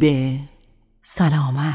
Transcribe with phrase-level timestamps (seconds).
[0.00, 0.38] سیب
[1.02, 1.74] سلامت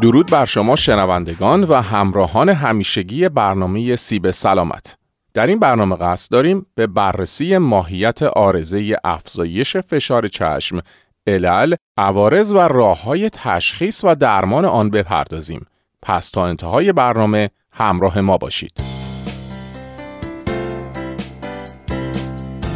[0.00, 4.98] درود بر شما شنوندگان و همراهان همیشگی برنامه سیب سلامت
[5.34, 10.80] در این برنامه قصد داریم به بررسی ماهیت آرزه افزایش فشار چشم
[11.26, 15.66] علل، عوارض و راه های تشخیص و درمان آن بپردازیم.
[16.02, 18.72] پس تا انتهای برنامه همراه ما باشید.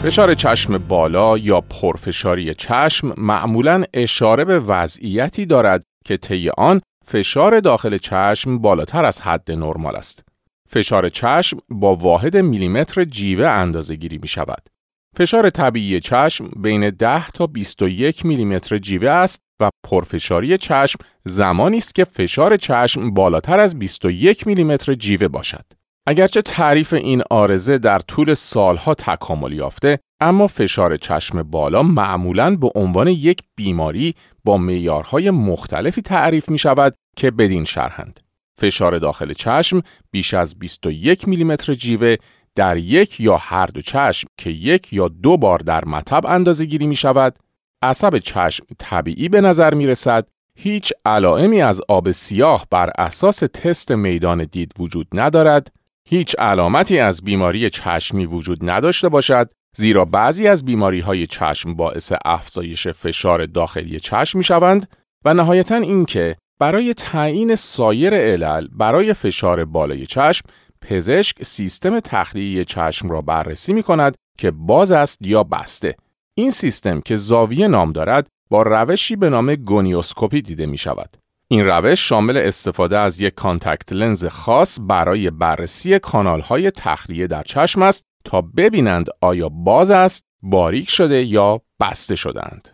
[0.02, 7.60] فشار چشم بالا یا پرفشاری چشم معمولا اشاره به وضعیتی دارد که طی آن فشار
[7.60, 10.24] داخل چشم بالاتر از حد نرمال است.
[10.68, 14.68] فشار چشم با واحد میلیمتر جیوه اندازه گیری می شود.
[15.16, 21.94] فشار طبیعی چشم بین 10 تا 21 میلیمتر جیوه است و پرفشاری چشم زمانی است
[21.94, 25.64] که فشار چشم بالاتر از 21 میلیمتر جیوه باشد.
[26.06, 32.70] اگرچه تعریف این آرزه در طول سالها تکامل یافته، اما فشار چشم بالا معمولاً به
[32.74, 38.20] عنوان یک بیماری با معیارهای مختلفی تعریف می شود که بدین شرحند.
[38.58, 42.16] فشار داخل چشم بیش از 21 میلیمتر جیوه
[42.54, 46.86] در یک یا هر دو چشم که یک یا دو بار در مطب اندازه گیری
[46.86, 47.36] می شود،
[47.82, 53.90] عصب چشم طبیعی به نظر می رسد، هیچ علائمی از آب سیاه بر اساس تست
[53.90, 55.74] میدان دید وجود ندارد،
[56.08, 62.12] هیچ علامتی از بیماری چشمی وجود نداشته باشد، زیرا بعضی از بیماری های چشم باعث
[62.24, 64.86] افزایش فشار داخلی چشم می شوند
[65.24, 70.48] و نهایتا اینکه برای تعیین سایر علل برای فشار بالای چشم
[70.80, 75.96] پزشک سیستم تخلیه چشم را بررسی می کند که باز است یا بسته.
[76.34, 81.16] این سیستم که زاویه نام دارد با روشی به نام گونیوسکوپی دیده می شود.
[81.48, 86.00] این روش شامل استفاده از یک کانتکت لنز خاص برای بررسی
[86.44, 92.68] های تخلیه در چشم است تا ببینند آیا باز است، باریک شده یا بسته شدند.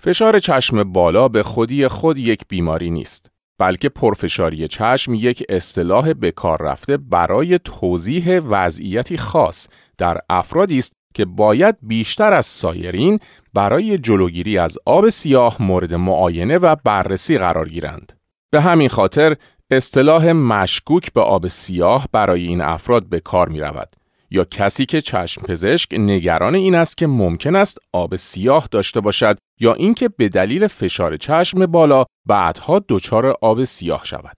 [0.00, 3.30] فشار چشم بالا به خودی خود یک بیماری نیست.
[3.58, 9.68] بلکه پرفشاری چشم یک اصطلاح به کار رفته برای توضیح وضعیتی خاص
[9.98, 13.18] در افرادی است که باید بیشتر از سایرین
[13.54, 18.12] برای جلوگیری از آب سیاه مورد معاینه و بررسی قرار گیرند.
[18.50, 19.36] به همین خاطر
[19.70, 23.88] اصطلاح مشکوک به آب سیاه برای این افراد به کار می رود
[24.30, 29.38] یا کسی که چشم پزشک نگران این است که ممکن است آب سیاه داشته باشد
[29.60, 34.36] یا اینکه به دلیل فشار چشم بالا بعدها دچار آب سیاه شود.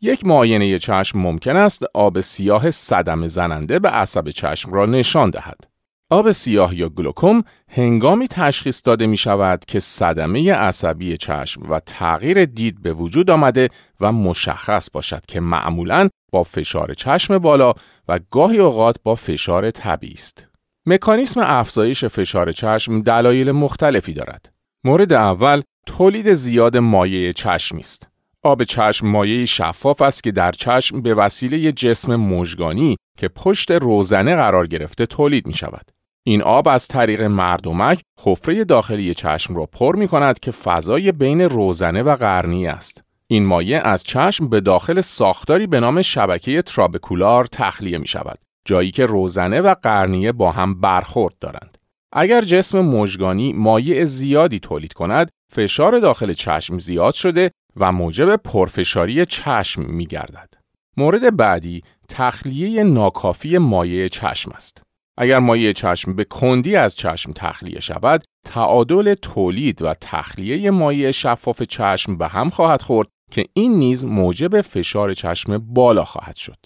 [0.00, 5.73] یک معاینه چشم ممکن است آب سیاه صدم زننده به عصب چشم را نشان دهد.
[6.10, 12.44] آب سیاه یا گلوکوم هنگامی تشخیص داده می شود که صدمه عصبی چشم و تغییر
[12.44, 13.68] دید به وجود آمده
[14.00, 17.74] و مشخص باشد که معمولاً با فشار چشم بالا
[18.08, 20.48] و گاهی اوقات با فشار طبیعی است.
[20.86, 24.52] مکانیسم افزایش فشار چشم دلایل مختلفی دارد.
[24.84, 28.08] مورد اول تولید زیاد مایع چشمی است.
[28.44, 34.36] آب چشم مایع شفاف است که در چشم به وسیله جسم مژگانی که پشت روزنه
[34.36, 35.90] قرار گرفته تولید می شود.
[36.26, 41.40] این آب از طریق مردمک حفره داخلی چشم را پر می کند که فضای بین
[41.40, 43.04] روزنه و قرنی است.
[43.26, 48.38] این مایع از چشم به داخل ساختاری به نام شبکه ترابکولار تخلیه می شود.
[48.64, 51.78] جایی که روزنه و قرنیه با هم برخورد دارند.
[52.12, 59.26] اگر جسم مژگانی مایع زیادی تولید کند، فشار داخل چشم زیاد شده و موجب پرفشاری
[59.26, 60.54] چشم می گردد.
[60.96, 64.82] مورد بعدی تخلیه ناکافی مایع چشم است.
[65.18, 71.62] اگر مایع چشم به کندی از چشم تخلیه شود، تعادل تولید و تخلیه مایع شفاف
[71.62, 76.58] چشم به هم خواهد خورد که این نیز موجب فشار چشم بالا خواهد شد.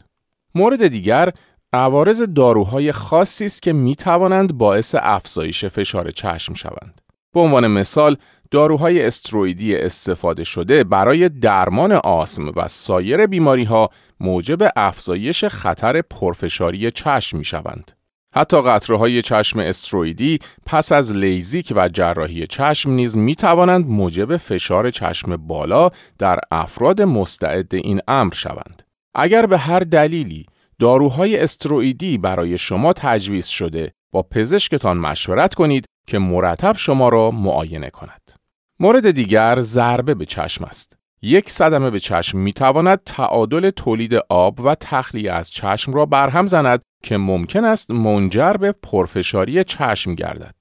[0.55, 1.32] مورد دیگر
[1.72, 7.00] عوارض داروهای خاصی است که می توانند باعث افزایش فشار چشم شوند.
[7.34, 8.16] به عنوان مثال
[8.50, 13.90] داروهای استروئیدی استفاده شده برای درمان آسم و سایر بیماری ها
[14.20, 17.92] موجب افزایش خطر پرفشاری چشم می شوند.
[18.34, 24.36] حتی قطره های چشم استروئیدی پس از لیزیک و جراحی چشم نیز می توانند موجب
[24.36, 28.82] فشار چشم بالا در افراد مستعد این امر شوند.
[29.14, 30.46] اگر به هر دلیلی
[30.78, 37.90] داروهای استروئیدی برای شما تجویز شده با پزشکتان مشورت کنید که مرتب شما را معاینه
[37.90, 38.38] کند.
[38.80, 40.98] مورد دیگر ضربه به چشم است.
[41.22, 46.46] یک صدمه به چشم می تواند تعادل تولید آب و تخلیه از چشم را برهم
[46.46, 50.54] زند که ممکن است منجر به پرفشاری چشم گردد.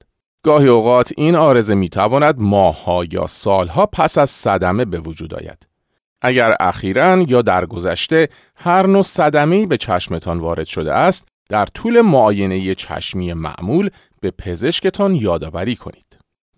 [0.44, 5.68] گاهی اوقات این آرزه می تواند ماهها یا سالها پس از صدمه به وجود آید.
[6.22, 12.02] اگر اخیرا یا در گذشته هر نوع صدمه‌ای به چشمتان وارد شده است، در طول
[12.02, 13.90] معاینه چشمی معمول
[14.22, 16.07] به پزشکتان یادآوری کنید.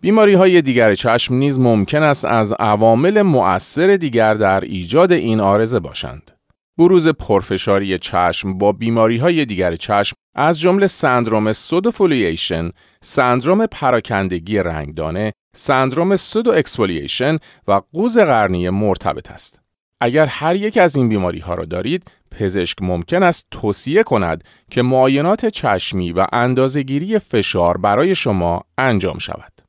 [0.02, 5.80] بیماری های دیگر چشم نیز ممکن است از عوامل مؤثر دیگر در ایجاد این آرزه
[5.80, 6.30] باشند.
[6.78, 12.70] بروز پرفشاری چشم با بیماری های دیگر چشم از جمله سندروم سودوفولییشن،
[13.02, 17.38] سندروم پراکندگی رنگدانه، سندروم سودو اکسفولییشن
[17.68, 19.60] و قوز قرنی مرتبط است.
[20.00, 24.82] اگر هر یک از این بیماری ها را دارید، پزشک ممکن است توصیه کند که
[24.82, 29.59] معاینات چشمی و اندازهگیری فشار برای شما انجام شود.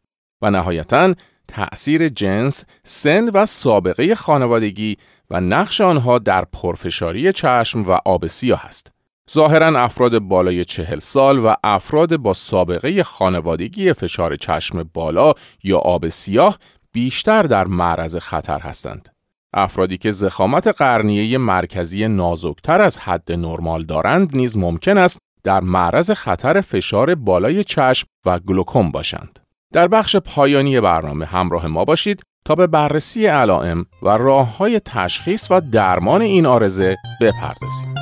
[0.41, 1.13] و نهایتا
[1.47, 4.97] تأثیر جنس، سن و سابقه خانوادگی
[5.29, 8.91] و نقش آنها در پرفشاری چشم و آب سیاه است.
[9.31, 15.33] ظاهرا افراد بالای چهل سال و افراد با سابقه خانوادگی فشار چشم بالا
[15.63, 16.57] یا آب سیاه
[16.91, 19.09] بیشتر در معرض خطر هستند.
[19.53, 26.11] افرادی که زخامت قرنیه مرکزی نازکتر از حد نرمال دارند نیز ممکن است در معرض
[26.11, 29.39] خطر فشار بالای چشم و گلوکوم باشند.
[29.73, 35.47] در بخش پایانی برنامه همراه ما باشید تا به بررسی علائم و راه های تشخیص
[35.51, 38.00] و درمان این آرزه بپردازیم.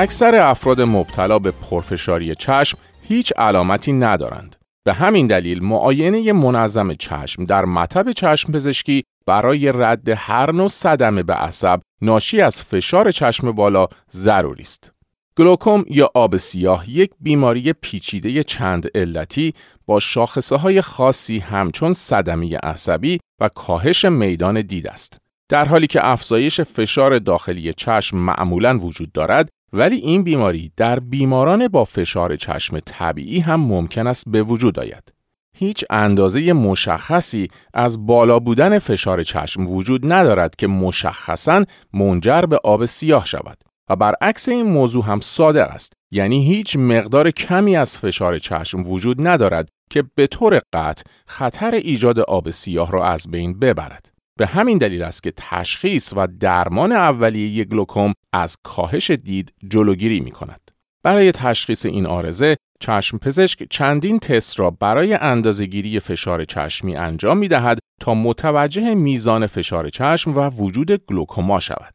[0.00, 4.56] اکثر افراد مبتلا به پرفشاری چشم هیچ علامتی ندارند.
[4.84, 11.22] به همین دلیل معاینه منظم چشم در مطب چشم پزشکی برای رد هر نوع صدمه
[11.22, 14.92] به عصب ناشی از فشار چشم بالا ضروری است.
[15.36, 19.54] گلوکوم یا آب سیاه یک بیماری پیچیده چند علتی
[19.86, 25.18] با شاخصه های خاصی همچون صدمه عصبی و کاهش میدان دید است.
[25.48, 31.68] در حالی که افزایش فشار داخلی چشم معمولا وجود دارد ولی این بیماری در بیماران
[31.68, 35.12] با فشار چشم طبیعی هم ممکن است به وجود آید.
[35.56, 42.84] هیچ اندازه مشخصی از بالا بودن فشار چشم وجود ندارد که مشخصاً منجر به آب
[42.84, 43.58] سیاه شود
[43.90, 49.26] و برعکس این موضوع هم صادق است یعنی هیچ مقدار کمی از فشار چشم وجود
[49.26, 54.78] ندارد که به طور قطع خطر ایجاد آب سیاه را از بین ببرد به همین
[54.78, 60.70] دلیل است که تشخیص و درمان اولیه گلوکوم از کاهش دید جلوگیری می کند.
[61.02, 67.48] برای تشخیص این آرزه، چشم پزشک چندین تست را برای اندازهگیری فشار چشمی انجام می
[67.48, 71.94] دهد تا متوجه میزان فشار چشم و وجود گلوکوما شود.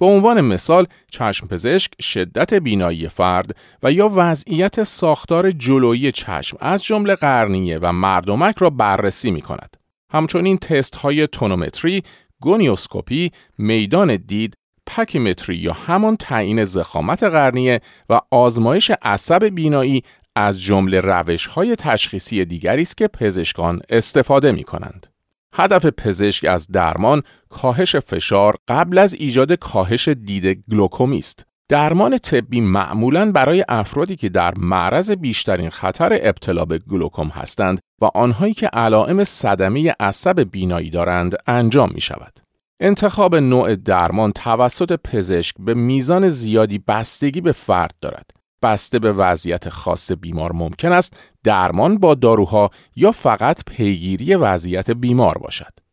[0.00, 6.84] به عنوان مثال، چشم پزشک شدت بینایی فرد و یا وضعیت ساختار جلویی چشم از
[6.84, 9.85] جمله قرنیه و مردمک را بررسی می کند.
[10.10, 12.02] همچنین تست های تونومتری،
[12.40, 14.54] گونیوسکوپی، میدان دید،
[14.86, 20.02] پکیمتری یا همان تعیین زخامت قرنیه و آزمایش عصب بینایی
[20.36, 25.06] از جمله روش های تشخیصی دیگری است که پزشکان استفاده می کنند.
[25.52, 31.46] هدف پزشک از درمان کاهش فشار قبل از ایجاد کاهش دید گلوکومی است.
[31.68, 38.04] درمان طبی معمولا برای افرادی که در معرض بیشترین خطر ابتلا به گلوکوم هستند و
[38.14, 42.32] آنهایی که علائم صدمه عصب بینایی دارند انجام می شود.
[42.80, 48.30] انتخاب نوع درمان توسط پزشک به میزان زیادی بستگی به فرد دارد.
[48.62, 55.38] بسته به وضعیت خاص بیمار ممکن است درمان با داروها یا فقط پیگیری وضعیت بیمار
[55.38, 55.85] باشد.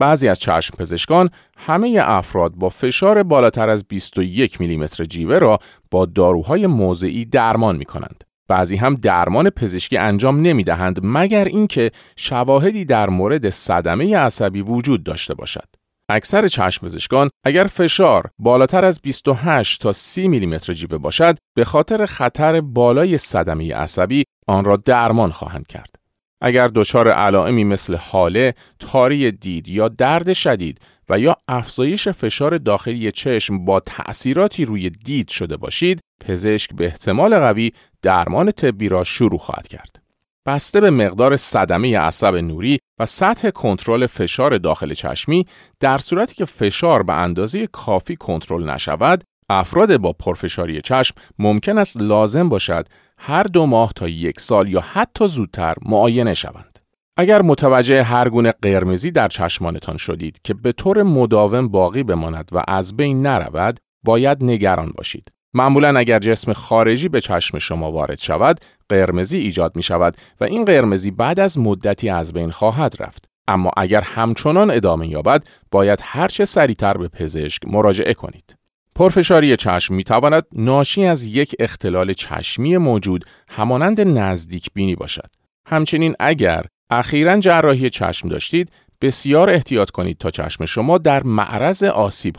[0.00, 5.58] بعضی از چشم پزشکان همه افراد با فشار بالاتر از 21 میلیمتر جیوه را
[5.90, 8.24] با داروهای موضعی درمان می کنند.
[8.48, 15.02] بعضی هم درمان پزشکی انجام نمی دهند مگر اینکه شواهدی در مورد صدمه عصبی وجود
[15.02, 15.68] داشته باشد.
[16.10, 22.06] اکثر چشم پزشکان اگر فشار بالاتر از 28 تا 30 میلیمتر جیوه باشد به خاطر
[22.06, 25.99] خطر بالای صدمه عصبی آن را درمان خواهند کرد.
[26.40, 30.78] اگر دچار علائمی مثل حاله، تاری دید یا درد شدید
[31.08, 37.38] و یا افزایش فشار داخلی چشم با تأثیراتی روی دید شده باشید، پزشک به احتمال
[37.38, 40.00] قوی درمان طبی را شروع خواهد کرد.
[40.46, 45.46] بسته به مقدار صدمه عصب نوری و سطح کنترل فشار داخل چشمی
[45.80, 51.96] در صورتی که فشار به اندازه کافی کنترل نشود افراد با پرفشاری چشم ممکن است
[52.00, 52.86] لازم باشد
[53.18, 56.78] هر دو ماه تا یک سال یا حتی زودتر معاینه شوند.
[57.16, 62.62] اگر متوجه هر گونه قرمزی در چشمانتان شدید که به طور مداوم باقی بماند و
[62.68, 65.28] از بین نرود، باید نگران باشید.
[65.54, 70.64] معمولا اگر جسم خارجی به چشم شما وارد شود، قرمزی ایجاد می شود و این
[70.64, 73.28] قرمزی بعد از مدتی از بین خواهد رفت.
[73.48, 78.59] اما اگر همچنان ادامه یابد، باید هرچه سریعتر به پزشک مراجعه کنید.
[78.94, 85.30] پرفشاری چشم می تواند ناشی از یک اختلال چشمی موجود همانند نزدیک بینی باشد.
[85.66, 88.70] همچنین اگر اخیرا جراحی چشم داشتید
[89.00, 91.82] بسیار احتیاط کنید تا چشم شما در معرض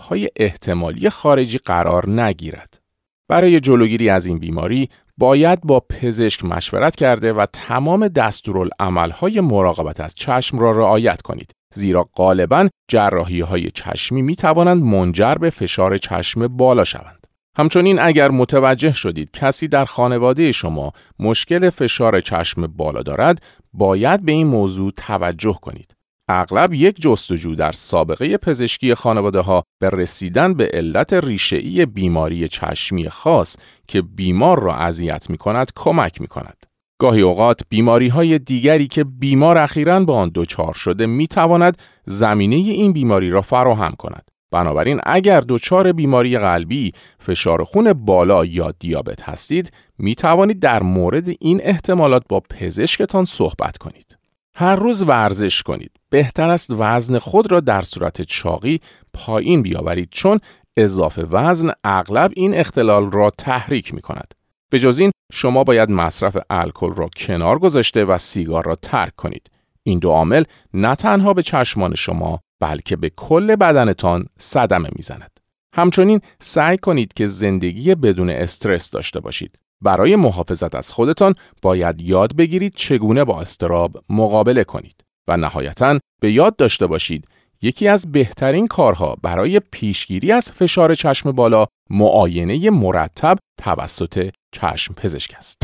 [0.09, 2.81] های احتمالی خارجی قرار نگیرد.
[3.27, 10.15] برای جلوگیری از این بیماری باید با پزشک مشورت کرده و تمام دستورالعملهای مراقبت از
[10.15, 16.47] چشم را رعایت کنید زیرا غالبا جراحی های چشمی می توانند منجر به فشار چشم
[16.47, 17.27] بالا شوند.
[17.57, 24.31] همچنین اگر متوجه شدید کسی در خانواده شما مشکل فشار چشم بالا دارد، باید به
[24.31, 25.95] این موضوع توجه کنید.
[26.29, 33.09] اغلب یک جستجو در سابقه پزشکی خانواده ها به رسیدن به علت ریشه‌ای بیماری چشمی
[33.09, 36.60] خاص که بیمار را اذیت می کند کمک می کند.
[37.01, 42.55] گاهی اوقات بیماری های دیگری که بیمار اخیرا با آن دچار شده می تواند زمینه
[42.55, 44.31] این بیماری را فراهم کند.
[44.51, 51.29] بنابراین اگر دچار بیماری قلبی، فشار خون بالا یا دیابت هستید، می توانید در مورد
[51.39, 54.17] این احتمالات با پزشکتان صحبت کنید.
[54.55, 55.91] هر روز ورزش کنید.
[56.09, 58.79] بهتر است وزن خود را در صورت چاقی
[59.13, 60.39] پایین بیاورید چون
[60.77, 64.40] اضافه وزن اغلب این اختلال را تحریک می کند.
[64.71, 69.49] به جز این شما باید مصرف الکل را کنار گذاشته و سیگار را ترک کنید.
[69.83, 75.39] این دو عامل نه تنها به چشمان شما بلکه به کل بدنتان صدمه می‌زند.
[75.75, 79.59] همچنین سعی کنید که زندگی بدون استرس داشته باشید.
[79.81, 86.31] برای محافظت از خودتان باید یاد بگیرید چگونه با استراب مقابله کنید و نهایتا به
[86.31, 87.27] یاد داشته باشید
[87.61, 95.33] یکی از بهترین کارها برای پیشگیری از فشار چشم بالا معاینه مرتب توسط چشم پزشک
[95.37, 95.61] است.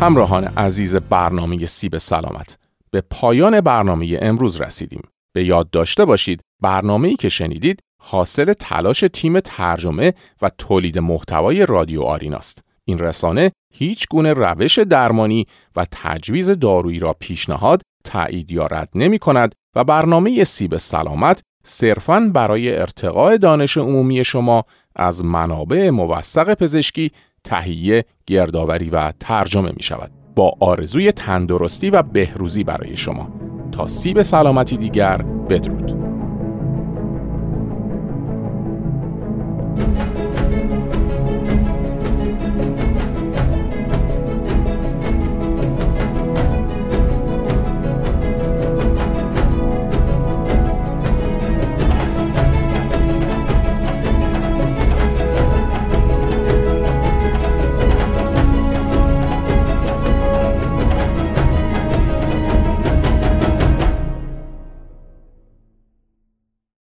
[0.00, 2.58] همراهان عزیز برنامه سیب سلامت
[2.90, 5.02] به پایان برنامه امروز رسیدیم.
[5.34, 12.02] به یاد داشته باشید برنامه‌ای که شنیدید حاصل تلاش تیم ترجمه و تولید محتوای رادیو
[12.02, 12.64] آریناست.
[12.84, 19.18] این رسانه هیچ گونه روش درمانی و تجویز دارویی را پیشنهاد، تایید یا رد نمی
[19.18, 24.64] کند و برنامه سیب سلامت صرفاً برای ارتقاء دانش عمومی شما
[24.96, 27.10] از منابع موثق پزشکی
[27.44, 30.10] تهیه، گردآوری و ترجمه می شود.
[30.36, 33.32] با آرزوی تندرستی و بهروزی برای شما
[33.72, 36.13] تا سیب سلامتی دیگر بدرود